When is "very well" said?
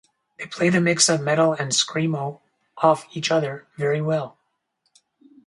3.77-4.35